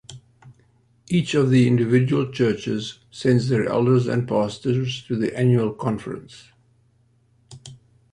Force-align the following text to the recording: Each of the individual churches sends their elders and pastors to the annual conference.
Each 1.09 1.35
of 1.35 1.51
the 1.51 1.67
individual 1.67 2.31
churches 2.31 2.97
sends 3.11 3.49
their 3.49 3.67
elders 3.67 4.07
and 4.07 4.27
pastors 4.27 5.03
to 5.03 5.15
the 5.15 5.37
annual 5.37 5.71
conference. 5.75 6.49